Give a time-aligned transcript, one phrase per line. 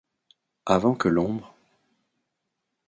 [0.65, 1.53] Avant que l'ombre...